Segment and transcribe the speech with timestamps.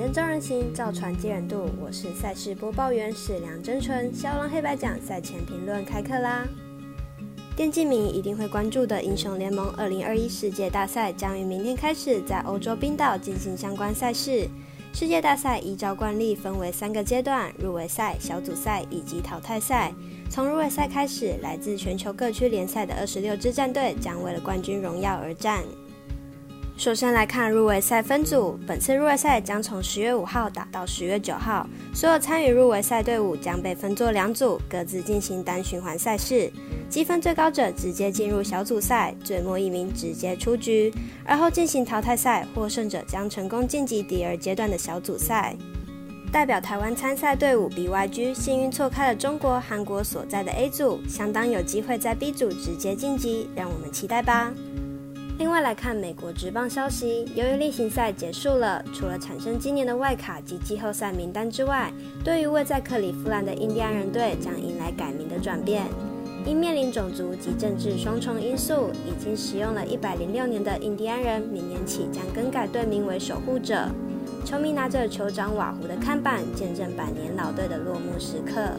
[0.00, 1.68] 灯照人行，造船接人度。
[1.78, 4.10] 我是赛事播报员史梁真纯。
[4.14, 6.48] 骁龙黑白奖赛前评论开课啦！
[7.54, 14.48] 电竞迷一定会关注的英雄联盟二零二一世界大赛将于明天开始在欧洲冰岛进行相关赛事。
[14.94, 19.92] 世界大赛依照惯例分为三个阶段：入围赛、小组赛以及淘汰赛。
[20.30, 25.62] 从入围赛开始，来自全球各区联赛的二十六支战队将为了冠军荣耀而战。
[26.80, 36.50] 首先来看入围赛分组，本次入围赛将从十月五号打到十月九号，所有参与入围赛队伍将被分作两组，各自进行单循环赛事，
[36.88, 40.90] 积分最高者直接进入小组赛，最末一名直接出局，
[41.26, 45.54] 而后进行淘汰赛，获胜者将成功晋级第二阶段的小组赛。
[46.32, 54.50] 代表台湾参赛队伍 BYG 幸运错开了中国、韩国所在的 A 组，相当有机会在 B 组直接晋级，让我们期待吧。
[55.40, 61.90] 另外来看美国职棒消息，由于例行赛结束了，除了产生今年的外卡及季后赛名单之外，
[62.22, 65.86] 对于位在克利夫兰的印第安人队将迎来改名的转变。
[66.44, 73.88] 因面临种族及政治双重因素，已经使用了一百零六年的印第安人，明年起将更改队名为守护者。
[74.44, 78.78] 球迷拿着酋长瓦胡的看板，见证百年老队的落幕时刻。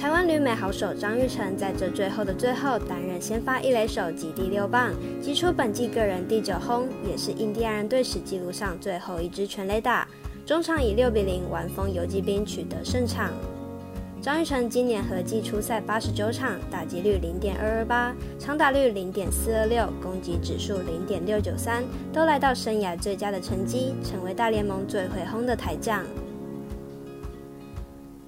[0.00, 10.08] 台湾旅美好手张玉成在这最后的最后担任先发一垒手及第六棒，击出本季个人第九轰，也是印第安人队史记录上最后一支全垒打。
[10.46, 13.30] 中场以六比零完封游击兵，取得胜场。
[14.22, 26.02] 张玉成今年合计出赛八十九场，打击率零点二二八，长打率零点四二六，攻击指数零点六九三，都来到生涯最佳的成绩，成为大联盟最会轰的台将。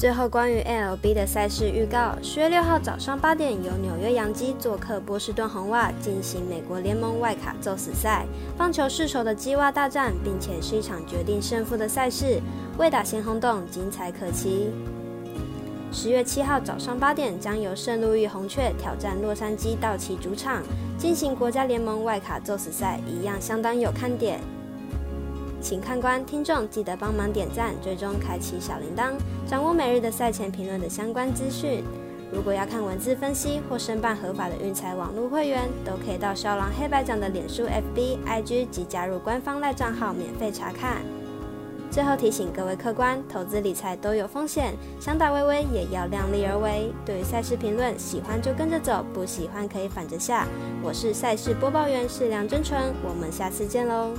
[0.00, 8.24] 最后，关于 MLB 的赛事预告：十月六号早上八点，由纽约洋基做客波士顿红袜进行美国联盟外卡宙斯赛，
[8.56, 12.40] 棒球世仇的鸡袜大战，并且是一场决定胜负的赛事，
[12.78, 14.70] 未打先轰动，精彩可期。
[15.92, 20.62] 十月七号早上八点，将由圣路易红雀挑战洛杉矶道奇主场
[20.96, 24.40] 进行国家联盟外卡宙斯赛，一样相当有看点。
[25.60, 29.12] 请看官、听众记得帮忙点赞、追踪、开启小铃铛，
[29.46, 31.84] 掌握每日的赛前评论的相关资讯。
[32.32, 41.02] 如果要看文字分析或申办合法的运彩网络会员，都可以到肖郎黑白奖的脸书、FB、IG 及加入官方赖账号免费查看。
[41.90, 46.92] 最后提醒各位客官，投资理财都有风险，想打微微也要量力而为。
[47.04, 50.46] 对于赛事评论，喜欢就跟着走，不喜欢可以反着下。
[50.84, 54.12] 我是赛事播报员是梁真纯，我们下次见喽。